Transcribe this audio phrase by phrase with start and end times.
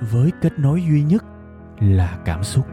[0.00, 1.24] với kết nối duy nhất
[1.80, 2.66] là cảm xúc.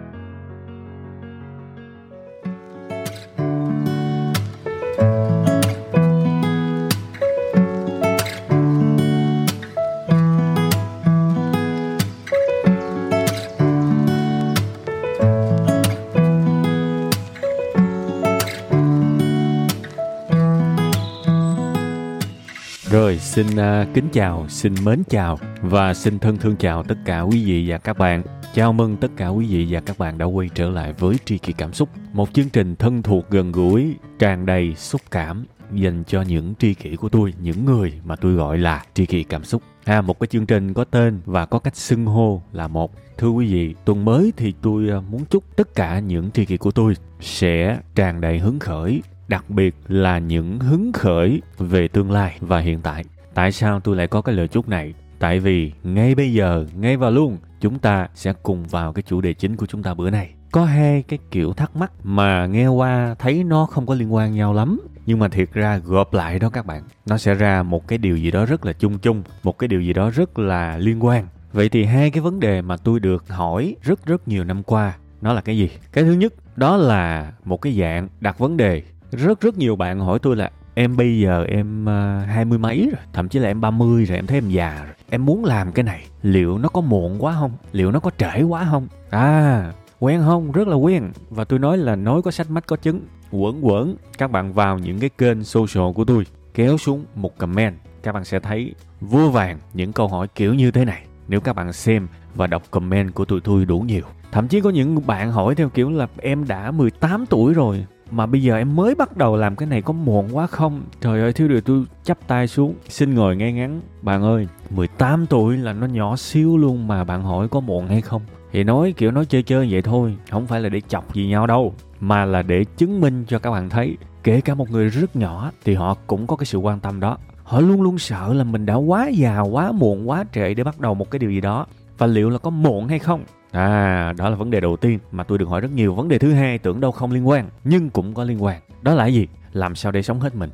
[22.92, 27.22] Rồi, xin uh, kính chào, xin mến chào và xin thân thương chào tất cả
[27.22, 28.24] quý vị và các bạn.
[28.54, 31.38] Chào mừng tất cả quý vị và các bạn đã quay trở lại với Tri
[31.38, 36.04] Kỷ Cảm Xúc, một chương trình thân thuộc gần gũi, tràn đầy xúc cảm dành
[36.04, 39.44] cho những tri kỷ của tôi, những người mà tôi gọi là tri kỷ cảm
[39.44, 39.62] xúc.
[39.86, 42.94] À, một cái chương trình có tên và có cách xưng hô là một.
[43.18, 46.58] Thưa quý vị, tuần mới thì tôi à, muốn chúc tất cả những tri kỷ
[46.58, 52.12] của tôi sẽ tràn đầy hứng khởi, đặc biệt là những hứng khởi về tương
[52.12, 53.04] lai và hiện tại.
[53.34, 54.94] Tại sao tôi lại có cái lời chúc này?
[55.20, 59.22] Tại vì ngay bây giờ, ngay vào luôn, chúng ta sẽ cùng vào cái chủ
[59.22, 60.30] đề chính của chúng ta bữa nay.
[60.52, 64.36] Có hai cái kiểu thắc mắc mà nghe qua thấy nó không có liên quan
[64.36, 64.80] nhau lắm.
[65.06, 68.18] Nhưng mà thiệt ra gộp lại đó các bạn, nó sẽ ra một cái điều
[68.18, 71.28] gì đó rất là chung chung, một cái điều gì đó rất là liên quan.
[71.54, 74.98] Vậy thì hai cái vấn đề mà tôi được hỏi rất rất nhiều năm qua,
[75.22, 75.70] nó là cái gì?
[75.92, 80.00] Cái thứ nhất, đó là một cái dạng đặt vấn đề rất rất nhiều bạn
[80.00, 83.48] hỏi tôi là em bây giờ em uh, hai mươi mấy rồi thậm chí là
[83.48, 84.94] em 30 rồi em thấy em già rồi.
[85.10, 87.52] Em muốn làm cái này liệu nó có muộn quá không?
[87.72, 88.88] Liệu nó có trễ quá không?
[89.10, 90.52] À quen không?
[90.52, 91.12] Rất là quen.
[91.30, 93.02] Và tôi nói là nói có sách mách có chứng.
[93.32, 93.96] Quẩn quẩn.
[94.18, 97.76] Các bạn vào những cái kênh social của tôi kéo xuống một comment.
[98.04, 101.06] Các bạn sẽ thấy vô vàng những câu hỏi kiểu như thế này.
[101.28, 104.04] Nếu các bạn xem và đọc comment của tụi tôi đủ nhiều.
[104.32, 108.26] Thậm chí có những bạn hỏi theo kiểu là em đã 18 tuổi rồi mà
[108.26, 110.84] bây giờ em mới bắt đầu làm cái này có muộn quá không?
[111.02, 113.82] Trời ơi thiếu điều tôi chắp tay xuống, xin ngồi ngay ngắn.
[114.02, 118.02] Bạn ơi, 18 tuổi là nó nhỏ xíu luôn mà bạn hỏi có muộn hay
[118.02, 118.22] không?
[118.52, 121.48] Thì nói kiểu nói chơi chơi vậy thôi, không phải là để chọc gì nhau
[121.48, 125.16] đâu, mà là để chứng minh cho các bạn thấy, kể cả một người rất
[125.16, 127.18] nhỏ thì họ cũng có cái sự quan tâm đó.
[127.44, 130.80] Họ luôn luôn sợ là mình đã quá già, quá muộn, quá trễ để bắt
[130.80, 131.66] đầu một cái điều gì đó.
[131.98, 133.24] Và liệu là có muộn hay không?
[133.52, 135.94] À, đó là vấn đề đầu tiên mà tôi được hỏi rất nhiều.
[135.94, 138.62] Vấn đề thứ hai tưởng đâu không liên quan, nhưng cũng có liên quan.
[138.82, 139.28] Đó là gì?
[139.54, 140.50] Làm sao để sống hết mình?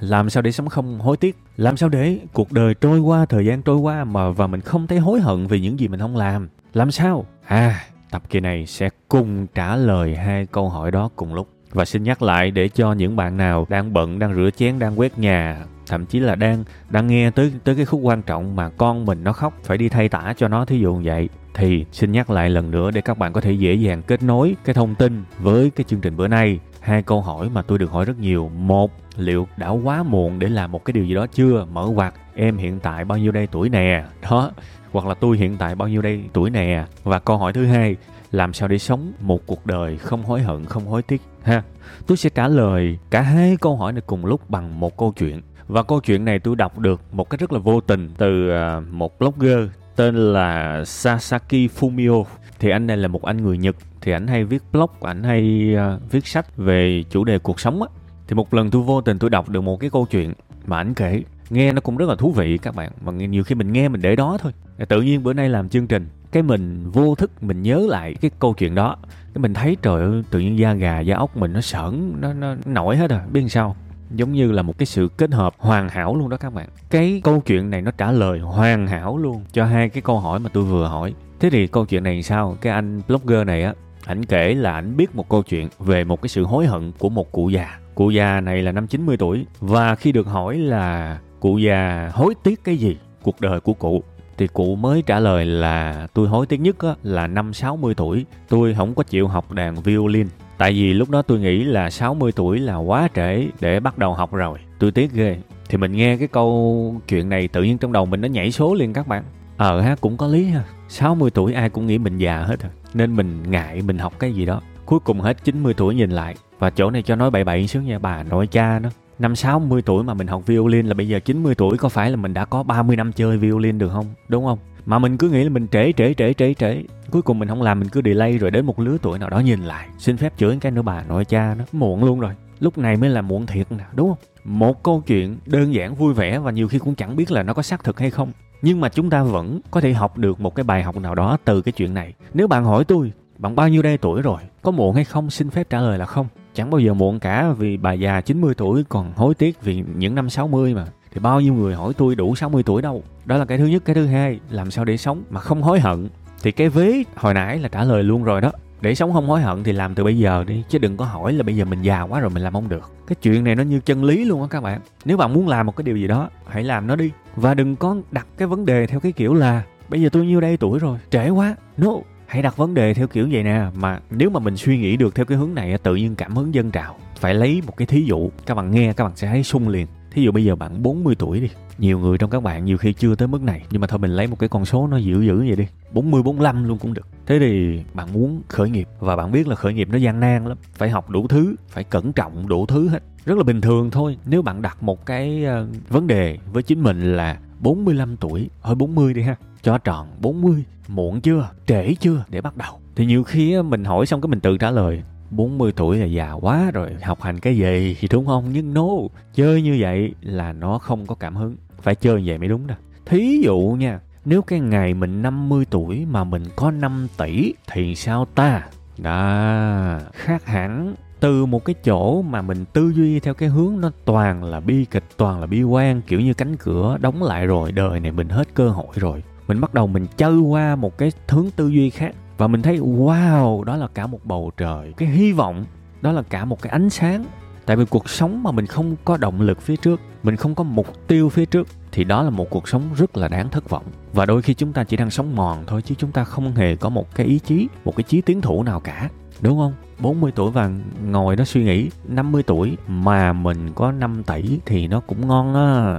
[0.00, 1.36] Làm sao để sống không hối tiếc?
[1.56, 4.86] Làm sao để cuộc đời trôi qua, thời gian trôi qua mà và mình không
[4.86, 6.48] thấy hối hận vì những gì mình không làm?
[6.74, 7.26] Làm sao?
[7.46, 11.48] À, tập kỳ này sẽ cùng trả lời hai câu hỏi đó cùng lúc.
[11.72, 14.98] Và xin nhắc lại để cho những bạn nào đang bận, đang rửa chén, đang
[14.98, 18.68] quét nhà, thậm chí là đang đang nghe tới tới cái khúc quan trọng mà
[18.68, 21.84] con mình nó khóc phải đi thay tả cho nó thí dụ như vậy thì
[21.92, 24.74] xin nhắc lại lần nữa để các bạn có thể dễ dàng kết nối cái
[24.74, 26.60] thông tin với cái chương trình bữa nay.
[26.80, 28.50] Hai câu hỏi mà tôi được hỏi rất nhiều.
[28.56, 31.66] Một, liệu đã quá muộn để làm một cái điều gì đó chưa?
[31.72, 34.04] Mở ngoặt em hiện tại bao nhiêu đây tuổi nè?
[34.30, 34.50] Đó,
[34.92, 36.84] hoặc là tôi hiện tại bao nhiêu đây tuổi nè?
[37.04, 37.96] Và câu hỏi thứ hai,
[38.32, 41.22] làm sao để sống một cuộc đời không hối hận, không hối tiếc?
[41.42, 41.62] Ha,
[42.06, 45.42] tôi sẽ trả lời cả hai câu hỏi này cùng lúc bằng một câu chuyện.
[45.68, 48.80] Và câu chuyện này tôi đọc được một cách rất là vô tình từ à,
[48.90, 49.68] một blogger
[49.98, 52.24] tên là Sasaki Fumio.
[52.58, 53.76] Thì anh này là một anh người Nhật.
[54.00, 57.82] Thì anh hay viết blog, anh hay uh, viết sách về chủ đề cuộc sống
[57.82, 57.88] á.
[58.28, 60.32] Thì một lần tôi vô tình tôi đọc được một cái câu chuyện
[60.66, 61.22] mà anh kể.
[61.50, 62.90] Nghe nó cũng rất là thú vị các bạn.
[63.04, 64.52] Mà nhiều khi mình nghe mình để đó thôi.
[64.88, 68.30] Tự nhiên bữa nay làm chương trình cái mình vô thức mình nhớ lại cái
[68.38, 68.96] câu chuyện đó
[69.34, 72.32] cái mình thấy trời ơi tự nhiên da gà da ốc mình nó sởn nó
[72.32, 73.76] nó nổi hết rồi biết sao
[74.10, 76.68] giống như là một cái sự kết hợp hoàn hảo luôn đó các bạn.
[76.90, 80.38] Cái câu chuyện này nó trả lời hoàn hảo luôn cho hai cái câu hỏi
[80.38, 81.14] mà tôi vừa hỏi.
[81.40, 82.56] Thế thì câu chuyện này sao?
[82.60, 83.74] Cái anh blogger này á
[84.04, 87.08] ảnh kể là ảnh biết một câu chuyện về một cái sự hối hận của
[87.08, 87.78] một cụ già.
[87.94, 92.34] Cụ già này là năm 90 tuổi và khi được hỏi là cụ già hối
[92.42, 94.02] tiếc cái gì cuộc đời của cụ
[94.38, 98.26] thì cụ mới trả lời là tôi hối tiếc nhất á, là năm 60 tuổi.
[98.48, 100.26] Tôi không có chịu học đàn violin.
[100.58, 104.14] Tại vì lúc đó tôi nghĩ là 60 tuổi là quá trễ để bắt đầu
[104.14, 104.58] học rồi.
[104.78, 105.38] Tôi tiếc ghê.
[105.68, 108.74] Thì mình nghe cái câu chuyện này tự nhiên trong đầu mình nó nhảy số
[108.74, 109.24] liền các bạn.
[109.56, 110.64] Ờ ha, cũng có lý ha.
[110.88, 112.72] 60 tuổi ai cũng nghĩ mình già hết rồi.
[112.94, 114.60] Nên mình ngại mình học cái gì đó.
[114.86, 116.34] Cuối cùng hết 90 tuổi nhìn lại.
[116.58, 118.88] Và chỗ này cho nói bậy bậy xíu nha bà nội cha nó.
[119.18, 122.16] năm 60 tuổi mà mình học violin là bây giờ 90 tuổi có phải là
[122.16, 124.06] mình đã có 30 năm chơi violin được không?
[124.28, 124.58] Đúng không?
[124.88, 126.82] Mà mình cứ nghĩ là mình trễ trễ trễ trễ trễ.
[127.10, 129.38] Cuối cùng mình không làm mình cứ delay rồi đến một lứa tuổi nào đó
[129.38, 129.88] nhìn lại.
[129.98, 132.32] Xin phép chửi cái nữa bà nội cha nó muộn luôn rồi.
[132.60, 134.18] Lúc này mới là muộn thiệt nè, đúng không?
[134.44, 137.54] Một câu chuyện đơn giản vui vẻ và nhiều khi cũng chẳng biết là nó
[137.54, 138.32] có xác thực hay không.
[138.62, 141.36] Nhưng mà chúng ta vẫn có thể học được một cái bài học nào đó
[141.44, 142.14] từ cái chuyện này.
[142.34, 144.40] Nếu bạn hỏi tôi, bạn bao nhiêu đây tuổi rồi?
[144.62, 145.30] Có muộn hay không?
[145.30, 146.26] Xin phép trả lời là không.
[146.54, 150.14] Chẳng bao giờ muộn cả vì bà già 90 tuổi còn hối tiếc vì những
[150.14, 150.86] năm 60 mà.
[151.18, 153.02] Thì bao nhiêu người hỏi tôi đủ 60 tuổi đâu.
[153.24, 153.82] Đó là cái thứ nhất.
[153.84, 156.08] Cái thứ hai, làm sao để sống mà không hối hận.
[156.42, 158.52] Thì cái vế hồi nãy là trả lời luôn rồi đó.
[158.80, 161.32] Để sống không hối hận thì làm từ bây giờ đi Chứ đừng có hỏi
[161.32, 163.62] là bây giờ mình già quá rồi mình làm không được Cái chuyện này nó
[163.62, 166.06] như chân lý luôn á các bạn Nếu bạn muốn làm một cái điều gì
[166.06, 169.34] đó Hãy làm nó đi Và đừng có đặt cái vấn đề theo cái kiểu
[169.34, 171.92] là Bây giờ tôi nhiêu đây tuổi rồi Trễ quá No
[172.26, 175.14] hãy đặt vấn đề theo kiểu vậy nè mà nếu mà mình suy nghĩ được
[175.14, 178.04] theo cái hướng này tự nhiên cảm hứng dân trào phải lấy một cái thí
[178.04, 180.82] dụ các bạn nghe các bạn sẽ thấy sung liền thí dụ bây giờ bạn
[180.82, 183.80] 40 tuổi đi, nhiều người trong các bạn nhiều khi chưa tới mức này, nhưng
[183.80, 186.64] mà thôi mình lấy một cái con số nó dữ dữ vậy đi 40 45
[186.64, 187.06] luôn cũng được.
[187.26, 190.44] Thế thì bạn muốn khởi nghiệp và bạn biết là khởi nghiệp nó gian nan
[190.44, 193.90] lắm, phải học đủ thứ, phải cẩn trọng đủ thứ hết, rất là bình thường
[193.90, 194.16] thôi.
[194.26, 198.74] Nếu bạn đặt một cái ờ, vấn đề với chính mình là 45 tuổi, hơi
[198.74, 202.80] 40 đi ha, cho tròn 40 muộn chưa, trễ chưa để bắt đầu.
[202.96, 206.32] Thì nhiều khi mình hỏi xong cái mình tự trả lời 40 tuổi là già
[206.32, 208.44] quá rồi, học hành cái gì thì đúng không?
[208.52, 208.88] Nhưng no,
[209.34, 211.56] chơi như vậy là nó không có cảm hứng.
[211.82, 212.74] Phải chơi như vậy mới đúng nè
[213.06, 217.94] thí dụ nha, nếu cái ngày mình 50 tuổi mà mình có 5 tỷ thì
[217.94, 218.66] sao ta?
[218.98, 220.94] Đó, khác hẳn.
[221.20, 224.84] Từ một cái chỗ mà mình tư duy theo cái hướng nó toàn là bi
[224.84, 228.28] kịch, toàn là bi quan, kiểu như cánh cửa đóng lại rồi, đời này mình
[228.28, 229.22] hết cơ hội rồi.
[229.48, 232.78] Mình bắt đầu mình chơi qua một cái hướng tư duy khác và mình thấy,
[232.78, 234.92] wow, đó là cả một bầu trời.
[234.96, 235.64] Cái hy vọng,
[236.00, 237.24] đó là cả một cái ánh sáng.
[237.66, 240.64] Tại vì cuộc sống mà mình không có động lực phía trước, mình không có
[240.64, 243.84] mục tiêu phía trước, thì đó là một cuộc sống rất là đáng thất vọng.
[244.12, 246.76] Và đôi khi chúng ta chỉ đang sống mòn thôi, chứ chúng ta không hề
[246.76, 249.08] có một cái ý chí, một cái chí tiến thủ nào cả.
[249.40, 249.72] Đúng không?
[249.98, 250.70] 40 tuổi và
[251.04, 255.54] ngồi đó suy nghĩ 50 tuổi mà mình có 5 tỷ thì nó cũng ngon
[255.54, 255.94] á,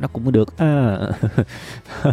[0.00, 0.98] nó cũng được á.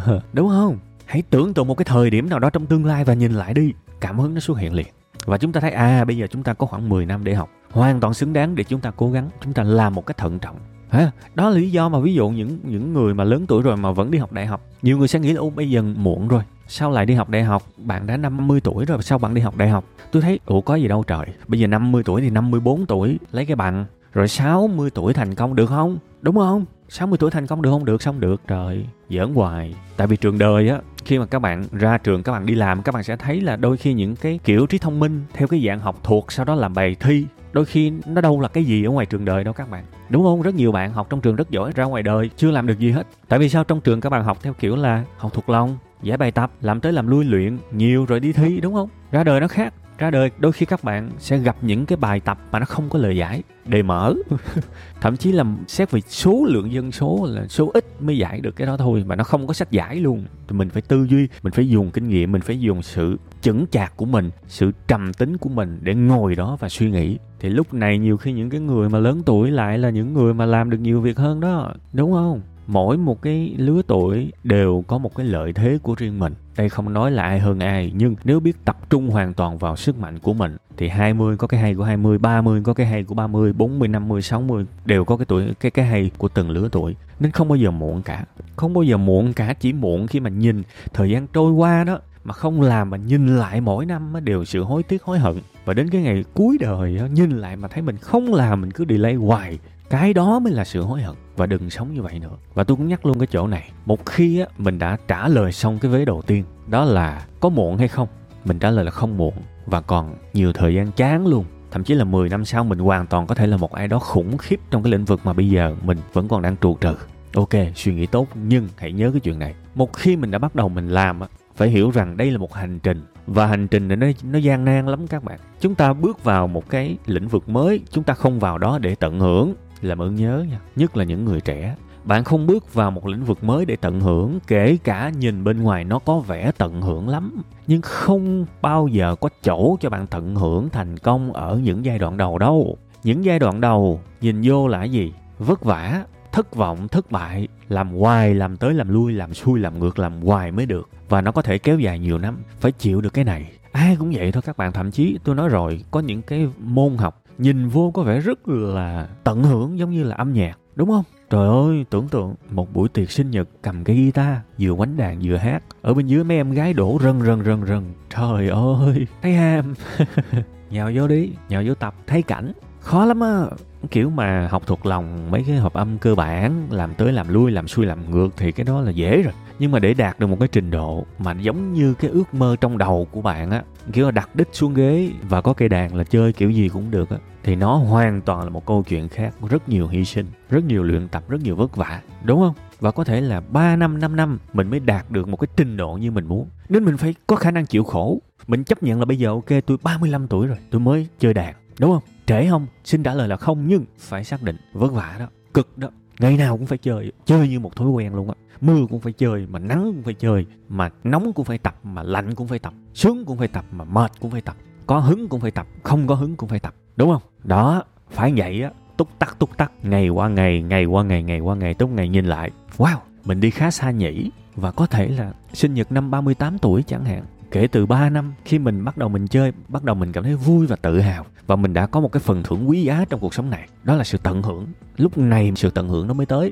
[0.33, 0.77] Đúng không?
[1.11, 3.53] Hãy tưởng tượng một cái thời điểm nào đó trong tương lai và nhìn lại
[3.53, 3.73] đi.
[3.99, 4.87] Cảm hứng nó xuất hiện liền.
[5.25, 7.49] Và chúng ta thấy à bây giờ chúng ta có khoảng 10 năm để học.
[7.71, 10.39] Hoàn toàn xứng đáng để chúng ta cố gắng, chúng ta làm một cách thận
[10.39, 10.55] trọng.
[10.89, 13.77] Ha đó là lý do mà ví dụ những những người mà lớn tuổi rồi
[13.77, 16.27] mà vẫn đi học đại học, nhiều người sẽ nghĩ là, ô, bây giờ muộn
[16.27, 16.43] rồi.
[16.67, 17.63] Sao lại đi học đại học?
[17.77, 19.85] Bạn đã 50 tuổi rồi, sao bạn đi học đại học?
[20.11, 21.25] Tôi thấy, ủa, có gì đâu trời.
[21.47, 23.85] Bây giờ 50 tuổi thì 54 tuổi, lấy cái bằng.
[24.13, 25.97] Rồi 60 tuổi thành công được không?
[26.21, 26.65] Đúng không?
[26.89, 27.85] 60 tuổi thành công được không?
[27.85, 28.41] Được, xong được.
[28.47, 29.75] Trời, giỡn hoài.
[29.97, 32.81] Tại vì trường đời á khi mà các bạn ra trường, các bạn đi làm,
[32.81, 35.63] các bạn sẽ thấy là đôi khi những cái kiểu trí thông minh theo cái
[35.67, 38.83] dạng học thuộc, sau đó làm bài thi, đôi khi nó đâu là cái gì
[38.83, 39.83] ở ngoài trường đời đâu các bạn.
[40.09, 40.41] Đúng không?
[40.41, 42.91] Rất nhiều bạn học trong trường rất giỏi, ra ngoài đời, chưa làm được gì
[42.91, 43.07] hết.
[43.27, 43.63] Tại vì sao?
[43.63, 46.79] Trong trường các bạn học theo kiểu là học thuộc lòng, giải bài tập, làm
[46.79, 48.89] tới làm lui luyện, nhiều rồi đi thi, đúng không?
[49.11, 52.19] Ra đời nó khác ra đời, đôi khi các bạn sẽ gặp những cái bài
[52.19, 54.13] tập mà nó không có lời giải, đề mở.
[55.01, 58.55] Thậm chí là xét về số lượng dân số là số ít mới giải được
[58.55, 60.25] cái đó thôi mà nó không có sách giải luôn.
[60.47, 63.65] Thì mình phải tư duy, mình phải dùng kinh nghiệm, mình phải dùng sự chững
[63.71, 67.17] chạc của mình, sự trầm tính của mình để ngồi đó và suy nghĩ.
[67.39, 70.33] Thì lúc này nhiều khi những cái người mà lớn tuổi lại là những người
[70.33, 72.41] mà làm được nhiều việc hơn đó, đúng không?
[72.71, 76.69] Mỗi một cái lứa tuổi đều có một cái lợi thế của riêng mình đây
[76.69, 79.99] không nói là ai hơn ai nhưng nếu biết tập trung hoàn toàn vào sức
[79.99, 83.15] mạnh của mình thì 20 có cái hay của 20, 30 có cái hay của
[83.15, 86.95] 30, 40, 50, 60 đều có cái tuổi cái cái hay của từng lứa tuổi.
[87.19, 88.25] Nên không bao giờ muộn cả.
[88.55, 90.63] Không bao giờ muộn cả, chỉ muộn khi mà nhìn
[90.93, 94.63] thời gian trôi qua đó mà không làm mà nhìn lại mỗi năm đều sự
[94.63, 97.97] hối tiếc hối hận và đến cái ngày cuối đời nhìn lại mà thấy mình
[97.97, 99.59] không làm mình cứ delay hoài
[99.91, 102.37] cái đó mới là sự hối hận và đừng sống như vậy nữa.
[102.53, 105.51] Và tôi cũng nhắc luôn cái chỗ này một khi á, mình đã trả lời
[105.51, 108.07] xong cái vế đầu tiên đó là có muộn hay không?
[108.45, 109.33] Mình trả lời là không muộn
[109.65, 111.45] và còn nhiều thời gian chán luôn.
[111.71, 113.99] Thậm chí là 10 năm sau mình hoàn toàn có thể là một ai đó
[113.99, 116.95] khủng khiếp trong cái lĩnh vực mà bây giờ mình vẫn còn đang trụ trừ.
[117.35, 119.55] Ok suy nghĩ tốt nhưng hãy nhớ cái chuyện này.
[119.75, 121.19] Một khi mình đã bắt đầu mình làm
[121.55, 124.65] phải hiểu rằng đây là một hành trình và hành trình này nó nó gian
[124.65, 125.39] nan lắm các bạn.
[125.59, 128.95] Chúng ta bước vào một cái lĩnh vực mới chúng ta không vào đó để
[128.95, 131.75] tận hưởng làm ơn nhớ nha, nhất là những người trẻ.
[132.03, 135.63] Bạn không bước vào một lĩnh vực mới để tận hưởng, kể cả nhìn bên
[135.63, 137.41] ngoài nó có vẻ tận hưởng lắm.
[137.67, 141.99] Nhưng không bao giờ có chỗ cho bạn tận hưởng thành công ở những giai
[141.99, 142.77] đoạn đầu đâu.
[143.03, 145.13] Những giai đoạn đầu, nhìn vô là gì?
[145.39, 147.47] Vất vả, thất vọng, thất bại.
[147.69, 150.89] Làm hoài, làm tới làm lui, làm xuôi, làm ngược, làm hoài mới được.
[151.09, 152.37] Và nó có thể kéo dài nhiều năm.
[152.59, 153.51] Phải chịu được cái này.
[153.71, 156.97] Ai cũng vậy thôi các bạn, thậm chí tôi nói rồi, có những cái môn
[156.97, 160.89] học nhìn vô có vẻ rất là tận hưởng giống như là âm nhạc, đúng
[160.89, 161.03] không?
[161.29, 165.19] Trời ơi, tưởng tượng một buổi tiệc sinh nhật cầm cái guitar, vừa quánh đàn
[165.23, 167.83] vừa hát, ở bên dưới mấy em gái đổ rần rần rần rần.
[168.09, 169.73] Trời ơi, thấy ham.
[170.69, 172.51] Nhào vô đi, nhào vô tập, thấy cảnh.
[172.79, 173.45] Khó lắm á
[173.91, 177.51] kiểu mà học thuộc lòng mấy cái hợp âm cơ bản, làm tới làm lui,
[177.51, 179.33] làm xuôi, làm ngược thì cái đó là dễ rồi.
[179.59, 182.55] Nhưng mà để đạt được một cái trình độ mà giống như cái ước mơ
[182.61, 185.95] trong đầu của bạn á, kiểu là đặt đích xuống ghế và có cây đàn
[185.95, 189.09] là chơi kiểu gì cũng được á, thì nó hoàn toàn là một câu chuyện
[189.09, 192.53] khác, rất nhiều hy sinh, rất nhiều luyện tập, rất nhiều vất vả, đúng không?
[192.79, 195.77] Và có thể là 3 năm 5 năm mình mới đạt được một cái trình
[195.77, 196.47] độ như mình muốn.
[196.69, 198.21] Nên mình phải có khả năng chịu khổ.
[198.47, 201.53] Mình chấp nhận là bây giờ ok, tôi 35 tuổi rồi, tôi mới chơi đàn,
[201.79, 202.03] đúng không?
[202.31, 202.67] Trễ không?
[202.83, 205.89] Xin trả lời là không, nhưng phải xác định vất vả đó, cực đó.
[206.19, 208.35] Ngày nào cũng phải chơi chơi như một thói quen luôn á.
[208.61, 212.03] Mưa cũng phải chơi, mà nắng cũng phải chơi, mà nóng cũng phải tập, mà
[212.03, 214.55] lạnh cũng phải tập, sướng cũng phải tập, mà mệt cũng phải tập,
[214.87, 217.21] có hứng cũng phải tập, không có hứng cũng phải tập, đúng không?
[217.43, 221.39] Đó, phải vậy á, túc tắc túc tắc, ngày qua ngày ngày qua ngày ngày
[221.39, 222.51] qua ngày tốt ngày nhìn lại.
[222.77, 224.31] Wow, mình đi khá xa nhỉ?
[224.55, 228.33] Và có thể là sinh nhật năm 38 tuổi chẳng hạn kể từ 3 năm
[228.45, 231.25] khi mình bắt đầu mình chơi, bắt đầu mình cảm thấy vui và tự hào.
[231.47, 233.67] Và mình đã có một cái phần thưởng quý giá trong cuộc sống này.
[233.83, 234.67] Đó là sự tận hưởng.
[234.97, 236.51] Lúc này sự tận hưởng nó mới tới.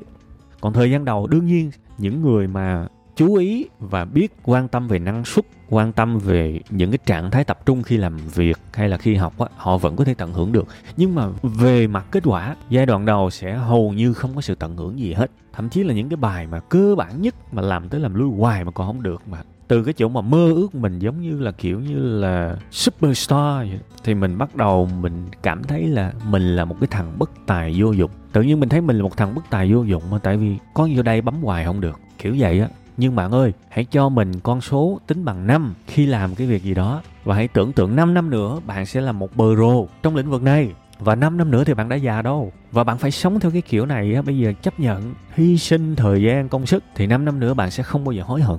[0.60, 2.86] Còn thời gian đầu, đương nhiên, những người mà
[3.20, 7.30] chú ý và biết quan tâm về năng suất quan tâm về những cái trạng
[7.30, 10.14] thái tập trung khi làm việc hay là khi học á, họ vẫn có thể
[10.14, 10.66] tận hưởng được.
[10.96, 14.54] Nhưng mà về mặt kết quả giai đoạn đầu sẽ hầu như không có sự
[14.54, 15.30] tận hưởng gì hết.
[15.52, 18.30] Thậm chí là những cái bài mà cơ bản nhất mà làm tới làm lui
[18.38, 19.42] hoài mà còn không được mà.
[19.68, 23.80] Từ cái chỗ mà mơ ước mình giống như là kiểu như là superstar vậy
[24.04, 27.74] thì mình bắt đầu mình cảm thấy là mình là một cái thằng bất tài
[27.78, 28.10] vô dụng.
[28.32, 30.56] Tự nhiên mình thấy mình là một thằng bất tài vô dụng mà tại vì
[30.74, 32.00] có vô đây bấm hoài không được.
[32.18, 32.68] Kiểu vậy á
[33.00, 36.62] nhưng bạn ơi, hãy cho mình con số tính bằng năm khi làm cái việc
[36.62, 37.02] gì đó.
[37.24, 40.30] Và hãy tưởng tượng 5 năm nữa, bạn sẽ là một bờ rồ trong lĩnh
[40.30, 40.72] vực này.
[40.98, 42.52] Và 5 năm nữa thì bạn đã già đâu.
[42.72, 45.96] Và bạn phải sống theo cái kiểu này á, bây giờ chấp nhận, hy sinh
[45.96, 48.58] thời gian, công sức, thì 5 năm nữa bạn sẽ không bao giờ hối hận.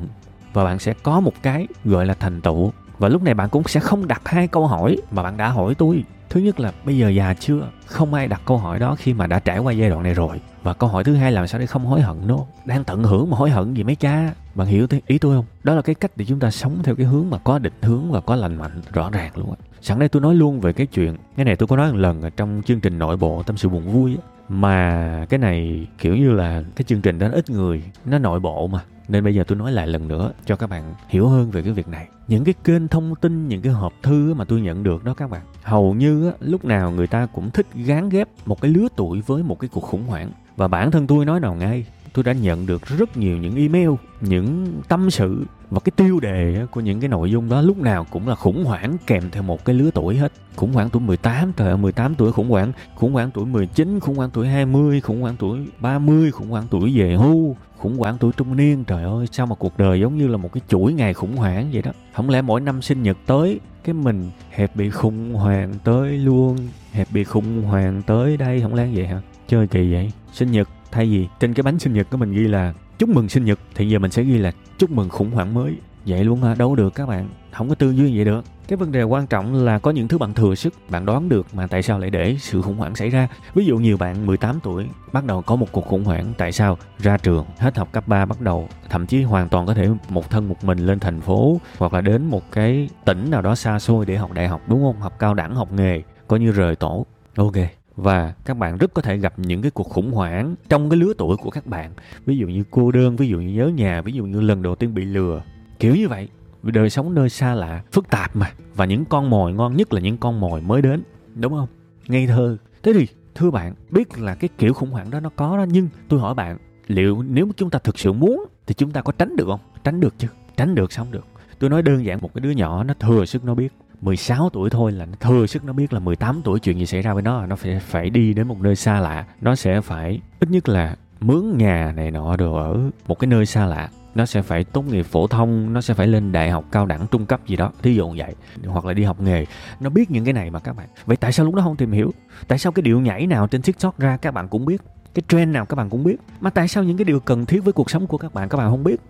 [0.53, 2.71] Và bạn sẽ có một cái gọi là thành tựu
[3.01, 5.75] và lúc này bạn cũng sẽ không đặt hai câu hỏi mà bạn đã hỏi
[5.75, 6.03] tôi.
[6.29, 7.69] Thứ nhất là, bây giờ già chưa?
[7.85, 10.41] Không ai đặt câu hỏi đó khi mà đã trải qua giai đoạn này rồi.
[10.63, 12.37] Và câu hỏi thứ hai là sao để không hối hận nó?
[12.65, 14.33] Đang tận hưởng mà hối hận gì mấy cha?
[14.55, 15.45] Bạn hiểu ý tôi không?
[15.63, 18.11] Đó là cái cách để chúng ta sống theo cái hướng mà có định hướng
[18.11, 19.55] và có lành mạnh, rõ ràng luôn á.
[19.81, 22.21] Sẵn đây tôi nói luôn về cái chuyện, cái này tôi có nói một lần
[22.21, 24.23] ở trong chương trình nội bộ tâm sự buồn vui á.
[24.49, 28.67] Mà cái này kiểu như là cái chương trình đó ít người, nó nội bộ
[28.67, 28.79] mà
[29.11, 31.73] nên bây giờ tôi nói lại lần nữa cho các bạn hiểu hơn về cái
[31.73, 32.07] việc này.
[32.27, 35.29] Những cái kênh thông tin, những cái hộp thư mà tôi nhận được đó các
[35.29, 39.21] bạn, hầu như lúc nào người ta cũng thích gán ghép một cái lứa tuổi
[39.21, 40.31] với một cái cuộc khủng hoảng.
[40.55, 43.89] Và bản thân tôi nói nào ngay, tôi đã nhận được rất nhiều những email,
[44.21, 48.05] những tâm sự và cái tiêu đề của những cái nội dung đó lúc nào
[48.11, 50.31] cũng là khủng hoảng kèm theo một cái lứa tuổi hết.
[50.55, 52.71] Khủng hoảng tuổi 18 trời ơi 18 tuổi khủng hoảng.
[52.95, 56.93] Khủng hoảng tuổi 19 khủng hoảng tuổi 20 khủng hoảng tuổi 30 khủng hoảng tuổi
[56.95, 58.83] về hưu khủng hoảng tuổi trung niên.
[58.83, 61.69] Trời ơi, sao mà cuộc đời giống như là một cái chuỗi ngày khủng hoảng
[61.73, 61.91] vậy đó?
[62.13, 66.57] Không lẽ mỗi năm sinh nhật tới, cái mình hẹp bị khủng hoảng tới luôn,
[66.91, 68.61] hẹp bị khủng hoảng tới đây?
[68.61, 69.21] Không lẽ vậy hả?
[69.47, 70.11] Chơi kỳ vậy.
[70.33, 73.29] Sinh nhật thay vì, trên cái bánh sinh nhật của mình ghi là chúc mừng
[73.29, 76.41] sinh nhật thì giờ mình sẽ ghi là chúc mừng khủng hoảng mới vậy luôn
[76.41, 76.55] hả?
[76.55, 77.29] Đâu được các bạn.
[77.51, 80.17] Không có tư duy vậy được cái vấn đề quan trọng là có những thứ
[80.17, 83.09] bạn thừa sức bạn đoán được mà tại sao lại để sự khủng hoảng xảy
[83.09, 83.27] ra.
[83.53, 86.77] Ví dụ nhiều bạn 18 tuổi bắt đầu có một cuộc khủng hoảng tại sao
[86.99, 90.29] ra trường hết học cấp 3 bắt đầu thậm chí hoàn toàn có thể một
[90.29, 93.79] thân một mình lên thành phố hoặc là đến một cái tỉnh nào đó xa
[93.79, 95.01] xôi để học đại học đúng không?
[95.01, 97.05] Học cao đẳng học nghề coi như rời tổ.
[97.37, 97.55] Ok.
[97.95, 101.13] Và các bạn rất có thể gặp những cái cuộc khủng hoảng trong cái lứa
[101.17, 101.91] tuổi của các bạn.
[102.25, 104.75] Ví dụ như cô đơn ví dụ như nhớ nhà ví dụ như lần đầu
[104.75, 105.41] tiên bị lừa.
[105.79, 106.27] Kiểu như vậy
[106.63, 108.51] đời sống nơi xa lạ, phức tạp mà.
[108.75, 111.03] Và những con mồi ngon nhất là những con mồi mới đến,
[111.35, 111.67] đúng không?
[112.07, 112.57] Ngây thơ.
[112.83, 115.89] Thế thì, thưa bạn, biết là cái kiểu khủng hoảng đó nó có đó, nhưng
[116.07, 119.35] tôi hỏi bạn, liệu nếu chúng ta thực sự muốn thì chúng ta có tránh
[119.35, 119.59] được không?
[119.83, 120.27] Tránh được chứ.
[120.57, 121.25] Tránh được xong được.
[121.59, 123.73] Tôi nói đơn giản, một cái đứa nhỏ nó thừa sức nó biết.
[124.01, 127.01] 16 tuổi thôi là nó thừa sức nó biết là 18 tuổi chuyện gì xảy
[127.01, 129.25] ra với nó nó phải phải đi đến một nơi xa lạ.
[129.41, 133.45] Nó sẽ phải, ít nhất là mướn nhà này nọ đồ ở một cái nơi
[133.45, 136.65] xa lạ nó sẽ phải tốt nghiệp phổ thông, nó sẽ phải lên đại học
[136.71, 139.45] cao đẳng, trung cấp gì đó, thí dụ vậy, hoặc là đi học nghề.
[139.79, 140.87] Nó biết những cái này mà các bạn.
[141.05, 142.13] Vậy tại sao lúc đó không tìm hiểu?
[142.47, 144.81] Tại sao cái điệu nhảy nào trên tiktok ra các bạn cũng biết?
[145.13, 146.15] Cái trend nào các bạn cũng biết?
[146.39, 148.57] Mà tại sao những cái điều cần thiết với cuộc sống của các bạn các
[148.57, 149.01] bạn không biết?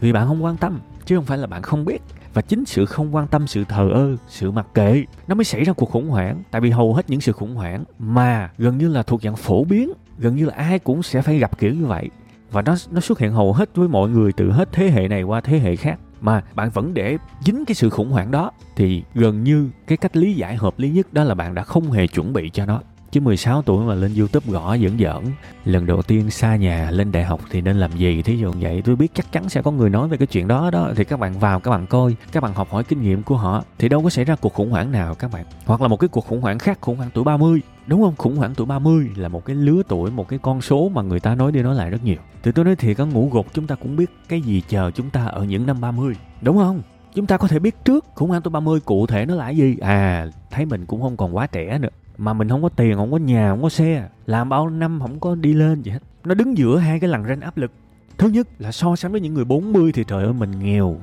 [0.00, 2.02] Vì bạn không quan tâm, chứ không phải là bạn không biết.
[2.34, 5.64] Và chính sự không quan tâm, sự thờ ơ, sự mặc kệ, nó mới xảy
[5.64, 6.42] ra cuộc khủng hoảng.
[6.50, 9.64] Tại vì hầu hết những sự khủng hoảng mà gần như là thuộc dạng phổ
[9.64, 12.10] biến, gần như là ai cũng sẽ phải gặp kiểu như vậy
[12.50, 15.22] và nó nó xuất hiện hầu hết với mọi người từ hết thế hệ này
[15.22, 15.98] qua thế hệ khác.
[16.20, 20.16] Mà bạn vẫn để dính cái sự khủng hoảng đó, thì gần như cái cách
[20.16, 22.80] lý giải hợp lý nhất đó là bạn đã không hề chuẩn bị cho nó.
[23.12, 25.24] Chứ 16 tuổi mà lên YouTube gõ dẫn dẫn
[25.64, 28.22] lần đầu tiên xa nhà lên đại học thì nên làm gì?
[28.22, 30.70] Thí dụ vậy, tôi biết chắc chắn sẽ có người nói về cái chuyện đó
[30.70, 30.90] đó.
[30.96, 33.64] Thì các bạn vào, các bạn coi, các bạn học hỏi kinh nghiệm của họ
[33.78, 35.44] thì đâu có xảy ra cuộc khủng hoảng nào các bạn.
[35.66, 38.14] Hoặc là một cái cuộc khủng hoảng khác, khủng hoảng tuổi 30 đúng không?
[38.16, 41.20] Khủng hoảng tuổi 30 là một cái lứa tuổi, một cái con số mà người
[41.20, 42.16] ta nói đi nói lại rất nhiều.
[42.42, 45.10] Thì tôi nói thiệt có ngủ gục chúng ta cũng biết cái gì chờ chúng
[45.10, 46.82] ta ở những năm 30 đúng không?
[47.14, 49.76] Chúng ta có thể biết trước khủng hoảng tuổi 30 cụ thể nó là gì.
[49.80, 51.88] À thấy mình cũng không còn quá trẻ nữa.
[52.18, 54.08] Mà mình không có tiền, không có nhà, không có xe.
[54.26, 56.02] Làm bao năm không có đi lên gì hết.
[56.24, 57.72] Nó đứng giữa hai cái lằn ranh áp lực.
[58.18, 60.96] Thứ nhất là so sánh với những người 40 thì trời ơi, mình nghèo,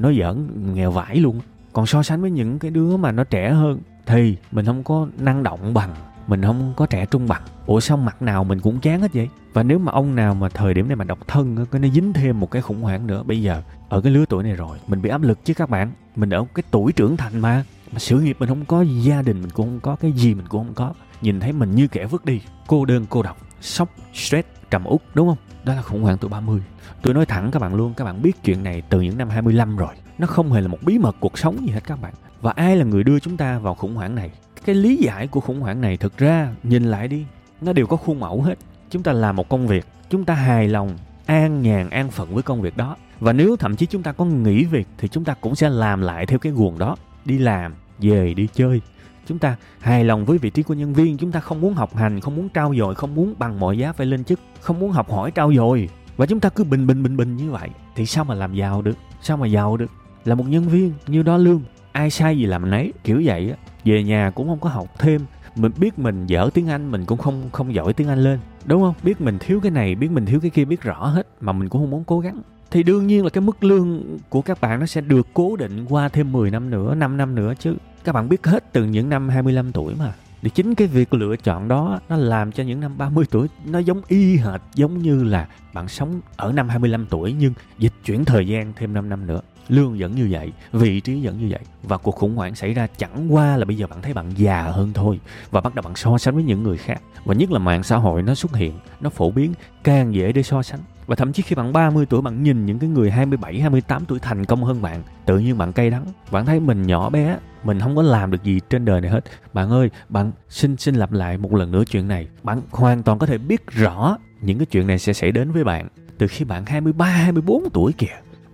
[0.00, 1.40] nó giỡn, nghèo vãi luôn.
[1.72, 5.06] Còn so sánh với những cái đứa mà nó trẻ hơn thì mình không có
[5.18, 5.90] năng động bằng
[6.26, 7.42] mình không có trẻ trung bằng.
[7.66, 9.28] Ủa sao mặt nào mình cũng chán hết vậy?
[9.52, 12.12] Và nếu mà ông nào mà thời điểm này mà độc thân có nó dính
[12.12, 13.22] thêm một cái khủng hoảng nữa?
[13.22, 15.92] Bây giờ, ở cái lứa tuổi này rồi, mình bị áp lực chứ các bạn.
[16.16, 17.64] Mình ở cái tuổi trưởng thành mà.
[17.92, 20.46] Mà sự nghiệp mình không có, gia đình mình cũng không có, cái gì mình
[20.48, 20.94] cũng không có.
[21.20, 25.00] Nhìn thấy mình như kẻ vứt đi, cô đơn, cô độc, sốc, stress, trầm út
[25.14, 25.38] đúng không?
[25.64, 26.62] Đó là khủng hoảng tuổi 30
[27.04, 29.76] tôi nói thẳng các bạn luôn, các bạn biết chuyện này từ những năm 25
[29.76, 29.94] rồi.
[30.18, 32.76] Nó không hề là một bí mật cuộc sống gì hết các bạn và ai
[32.76, 34.30] là người đưa chúng ta vào khủng hoảng này?
[34.64, 37.24] Cái lý giải của khủng hoảng này thực ra, nhìn lại đi,
[37.60, 38.54] nó đều có khuôn mẫu hết.
[38.90, 42.42] Chúng ta làm một công việc, chúng ta hài lòng, an nhàn, an phận với
[42.42, 42.96] công việc đó.
[43.20, 46.00] Và nếu thậm chí chúng ta có nghỉ việc thì chúng ta cũng sẽ làm
[46.00, 46.96] lại theo cái guồng đó.
[47.24, 48.80] Đi làm, về đi chơi.
[49.26, 51.96] Chúng ta hài lòng với vị trí của nhân viên, chúng ta không muốn học
[51.96, 54.90] hành, không muốn trao dồi, không muốn bằng mọi giá phải lên chức, không muốn
[54.90, 55.88] học hỏi trao dồi.
[56.16, 58.82] Và chúng ta cứ bình bình bình bình như vậy, thì sao mà làm giàu
[58.82, 58.96] được?
[59.22, 59.90] Sao mà giàu được?
[60.24, 61.62] Là một nhân viên như đó lương
[61.94, 63.56] ai sai gì làm nấy kiểu vậy á.
[63.84, 65.20] Về nhà cũng không có học thêm.
[65.56, 68.38] Mình biết mình dở tiếng anh mình cũng không không giỏi tiếng anh lên.
[68.64, 68.94] Đúng không?
[69.02, 71.68] Biết mình thiếu cái này biết mình thiếu cái kia biết rõ hết mà mình
[71.68, 72.42] cũng không muốn cố gắng.
[72.70, 75.84] Thì đương nhiên là cái mức lương của các bạn nó sẽ được cố định
[75.88, 77.74] qua thêm 10 năm nữa, 5 năm nữa chứ.
[78.04, 80.12] Các bạn biết hết từ những năm 25 tuổi mà.
[80.42, 83.78] Thì chính cái việc lựa chọn đó nó làm cho những năm 30 tuổi nó
[83.78, 88.24] giống y hệt giống như là bạn sống ở năm 25 tuổi nhưng dịch chuyển
[88.24, 91.60] thời gian thêm 5 năm nữa lương vẫn như vậy vị trí vẫn như vậy
[91.82, 94.62] và cuộc khủng hoảng xảy ra chẳng qua là bây giờ bạn thấy bạn già
[94.62, 97.02] hơn thôi và bắt đầu bạn so sánh với những người khác.
[97.24, 99.52] Và nhất là mạng xã hội nó xuất hiện nó phổ biến
[99.84, 100.80] càng dễ để so sánh.
[101.06, 104.18] Và thậm chí khi bạn 30 tuổi bạn nhìn những cái người 27, 28 tuổi
[104.18, 106.06] thành công hơn bạn Tự nhiên bạn cay đắng.
[106.30, 109.24] Bạn thấy mình nhỏ bé Mình không có làm được gì trên đời này hết.
[109.52, 112.28] Bạn ơi, bạn xin xin lặp lại một lần nữa chuyện này.
[112.42, 115.64] Bạn hoàn toàn có thể biết rõ những cái chuyện này sẽ xảy đến với
[115.64, 115.88] bạn
[116.18, 118.06] Từ khi bạn 23, 24 tuổi kìa.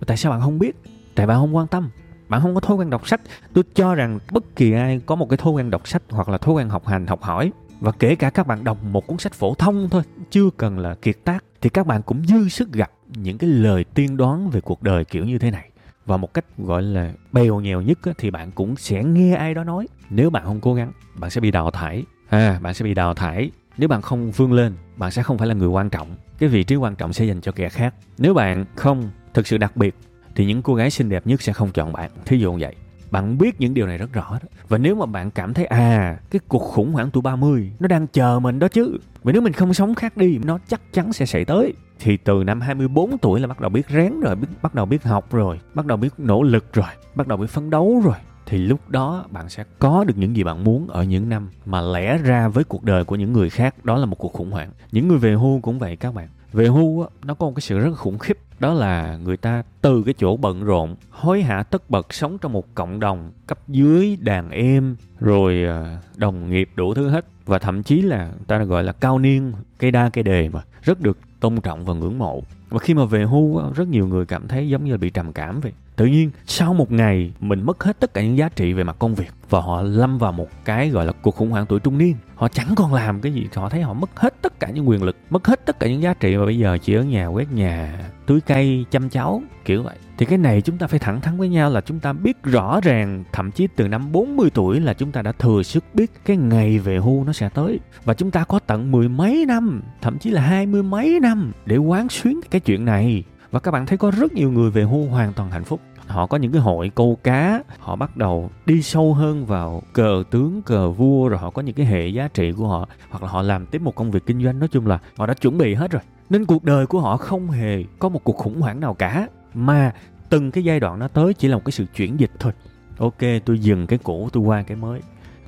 [0.07, 0.75] Tại sao bạn không biết?
[1.15, 1.89] Tại bạn không quan tâm.
[2.29, 3.21] Bạn không có thói quen đọc sách.
[3.53, 6.37] Tôi cho rằng bất kỳ ai có một cái thói quen đọc sách hoặc là
[6.37, 9.33] thói quen học hành, học hỏi, và kể cả các bạn đọc một cuốn sách
[9.33, 12.91] phổ thông thôi, chưa cần là kiệt tác, thì các bạn cũng dư sức gặp
[13.15, 15.69] những cái lời tiên đoán về cuộc đời kiểu như thế này.
[16.05, 19.63] Và một cách gọi là bèo nhèo nhất thì bạn cũng sẽ nghe ai đó
[19.63, 19.87] nói.
[20.09, 22.03] Nếu bạn không cố gắng, bạn sẽ bị đào thải.
[22.29, 23.51] À bạn sẽ bị đào thải.
[23.77, 26.15] Nếu bạn không vươn lên, bạn sẽ không phải là người quan trọng.
[26.37, 27.95] Cái vị trí quan trọng sẽ dành cho kẻ khác.
[28.17, 29.95] Nếu bạn không, thực sự đặc biệt
[30.35, 32.75] thì những cô gái xinh đẹp nhất sẽ không chọn bạn thí dụ vậy
[33.11, 34.47] bạn biết những điều này rất rõ đó.
[34.67, 38.07] Và nếu mà bạn cảm thấy à cái cuộc khủng hoảng tuổi 30 nó đang
[38.07, 38.97] chờ mình đó chứ.
[39.23, 41.73] Vì nếu mình không sống khác đi nó chắc chắn sẽ xảy tới.
[41.99, 45.03] Thì từ năm 24 tuổi là bắt đầu biết rén rồi, biết bắt đầu biết
[45.03, 48.15] học rồi, bắt đầu biết nỗ lực rồi, bắt đầu biết phấn đấu rồi
[48.45, 51.81] thì lúc đó bạn sẽ có được những gì bạn muốn ở những năm mà
[51.81, 54.71] lẽ ra với cuộc đời của những người khác đó là một cuộc khủng hoảng.
[54.91, 56.27] Những người về hưu cũng vậy các bạn.
[56.53, 59.63] Về hưu á, nó có một cái sự rất khủng khiếp đó là người ta
[59.81, 63.59] từ cái chỗ bận rộn hối hả tất bật sống trong một cộng đồng cấp
[63.67, 67.25] dưới đàn em rồi à, đồng nghiệp đủ thứ hết.
[67.45, 70.61] Và thậm chí là người ta gọi là cao niên cây đa cây đề mà
[70.81, 74.25] rất được tôn trọng và ngưỡng mộ và khi mà về hưu rất nhiều người
[74.25, 75.71] cảm thấy giống như là bị trầm cảm vậy.
[75.95, 78.95] Tự nhiên, sau một ngày, mình mất hết tất cả những giá trị về mặt
[78.99, 81.97] công việc và họ lâm vào một cái gọi là cuộc khủng hoảng tuổi trung
[81.97, 82.15] niên.
[82.35, 85.03] Họ chẳng còn làm cái gì, họ thấy họ mất hết tất cả những quyền
[85.03, 87.51] lực, mất hết tất cả những giá trị mà bây giờ chỉ ở nhà quét
[87.51, 89.95] nhà, tưới cây, chăm cháu, kiểu vậy.
[90.17, 92.79] Thì cái này chúng ta phải thẳng thắn với nhau là chúng ta biết rõ
[92.83, 96.37] ràng, thậm chí từ năm 40 tuổi là chúng ta đã thừa sức biết cái
[96.37, 97.79] ngày về hưu nó sẽ tới.
[98.05, 101.51] Và chúng ta có tận mười mấy năm, thậm chí là hai mươi mấy năm
[101.65, 103.23] để quán xuyến cái chuyện này.
[103.51, 105.81] Và các bạn thấy có rất nhiều người về hưu hoàn toàn hạnh phúc.
[106.07, 110.23] Họ có những cái hội câu cá, họ bắt đầu đi sâu hơn vào cờ
[110.31, 113.29] tướng, cờ vua, rồi họ có những cái hệ giá trị của họ, hoặc là
[113.29, 114.59] họ làm tiếp một công việc kinh doanh.
[114.59, 116.01] Nói chung là họ đã chuẩn bị hết rồi.
[116.29, 119.27] Nên cuộc đời của họ không hề có một cuộc khủng hoảng nào cả.
[119.53, 119.93] Mà
[120.29, 122.53] từng cái giai đoạn nó tới chỉ là một cái sự chuyển dịch thôi.
[122.97, 125.01] Ok, tôi dừng cái cũ, tôi qua cái mới.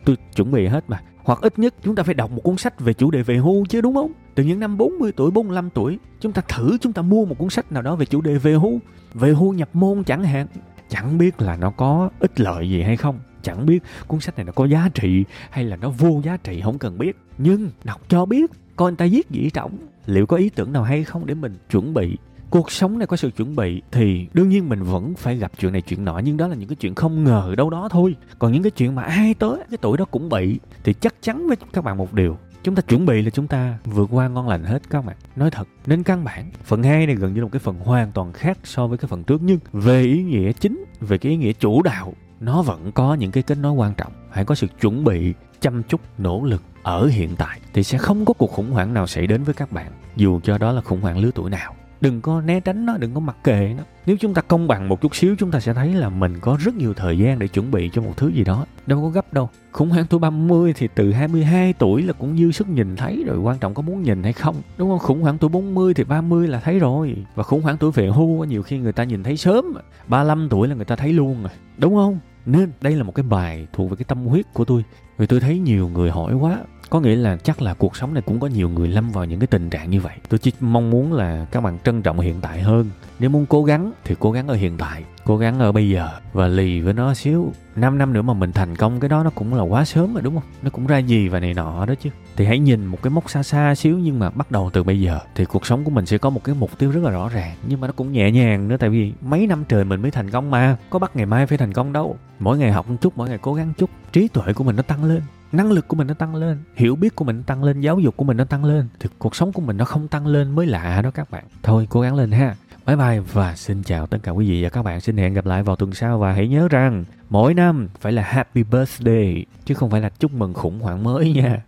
[0.06, 2.80] Tôi chuẩn bị hết mà hoặc ít nhất chúng ta phải đọc một cuốn sách
[2.80, 4.12] về chủ đề về hưu chứ đúng không?
[4.36, 7.50] Từ những năm 40 tuổi, 45 tuổi, chúng ta thử chúng ta mua một cuốn
[7.50, 8.80] sách nào đó về chủ đề về hưu.
[9.14, 10.48] về hưu nhập môn chẳng hạn.
[10.90, 13.20] Chẳng biết là nó có ích lợi gì hay không.
[13.42, 16.62] Chẳng biết cuốn sách này nó có giá trị hay là nó vô giá trị
[16.62, 17.18] không cần biết.
[17.38, 20.84] Nhưng đọc cho biết coi người ta viết gì trọng liệu có ý tưởng nào
[20.84, 22.18] hay không để mình chuẩn bị?
[22.50, 25.72] Cuộc sống này có sự chuẩn bị thì đương nhiên mình vẫn phải gặp chuyện
[25.72, 28.16] này chuyện nọ nhưng đó là những cái chuyện không ngờ đâu đó thôi.
[28.40, 31.48] Còn những cái chuyện mà ai tới cái tuổi đó cũng bị thì chắc chắn
[31.48, 34.48] với các bạn một điều, chúng ta chuẩn bị là chúng ta vượt qua ngon
[34.48, 35.16] lành hết các bạn.
[35.36, 38.12] Nói thật, nên căn bản, phần 2 này gần như là một cái phần hoàn
[38.12, 41.38] toàn khác so với cái phần trước, nhưng về ý nghĩa chính, về cái ý
[41.38, 44.12] nghĩa chủ đạo, nó vẫn có những cái kết nối quan trọng.
[44.32, 48.26] Hãy có sự chuẩn bị, chăm chút, nỗ lực ở hiện tại thì sẽ không
[48.26, 51.02] có cuộc khủng hoảng nào xảy đến với các bạn, dù cho đó là khủng
[51.02, 53.84] hoảng lứa tuổi nào đừng có né tránh nó, đừng có mặc kệ nó.
[54.06, 56.58] Nếu chúng ta công bằng một chút xíu, chúng ta sẽ thấy là mình có
[56.60, 58.66] rất nhiều thời gian để chuẩn bị cho một thứ gì đó.
[58.86, 59.50] Đâu có gấp đâu.
[59.72, 63.38] Khủng hoảng tuổi 30 thì từ 22 tuổi là cũng dư sức nhìn thấy rồi,
[63.38, 64.56] quan trọng có muốn nhìn hay không.
[64.78, 65.00] Đúng không?
[65.00, 67.16] Khủng hoảng tuổi 40 thì 30 là thấy rồi.
[67.36, 69.66] Và khủng hoảng tuổi về hưu nhiều khi người ta nhìn thấy sớm
[70.08, 71.52] 35 tuổi là người ta thấy luôn rồi.
[71.78, 72.20] Đúng không?
[72.46, 74.84] Nên đây là một cái bài thuộc về cái tâm huyết của tôi.
[75.18, 76.58] Vì tôi thấy nhiều người hỏi quá
[76.94, 79.40] có nghĩa là chắc là cuộc sống này cũng có nhiều người lâm vào những
[79.40, 80.14] cái tình trạng như vậy.
[80.30, 82.90] Tôi chỉ mong muốn là các bạn trân trọng hiện tại hơn.
[83.20, 86.10] Nếu muốn cố gắng thì cố gắng ở hiện tại, cố gắng ở bây giờ
[86.34, 87.52] và lì với nó xíu.
[87.76, 90.22] 5 năm nữa mà mình thành công, cái đó nó cũng là quá sớm rồi,
[90.22, 90.44] đúng không?
[90.62, 92.10] Nó cũng ra gì và này nọ đó chứ.
[92.36, 95.02] Thì hãy nhìn một cái mốc xa xa xíu nhưng mà bắt đầu từ bây
[95.02, 97.30] giờ thì cuộc sống của mình sẽ có một cái mục tiêu rất là rõ
[97.30, 100.12] ràng, nhưng mà nó cũng nhẹ nhàng nữa, tại vì mấy năm trời mình mới
[100.12, 100.78] thành công mà.
[100.90, 102.18] Có bắt ngày mai phải thành công đâu.
[102.40, 104.82] Mỗi ngày học một chút, mỗi ngày cố gắng chút, trí tuệ của mình nó
[104.82, 105.22] tăng lên
[105.54, 108.00] năng lực của mình nó tăng lên, hiểu biết của mình nó tăng lên, giáo
[108.00, 110.52] dục của mình nó tăng lên, thì cuộc sống của mình nó không tăng lên
[110.52, 111.44] mới lạ đó các bạn.
[111.64, 112.56] Thôi, cố gắng lên ha.
[112.86, 115.02] Bye bye và xin chào tất cả quý vị và các bạn.
[115.02, 118.22] Xin hẹn gặp lại vào tuần sau và hãy nhớ rằng mỗi năm phải là
[118.22, 121.62] happy birthday, chứ không phải là chúc mừng khủng hoảng mới nha.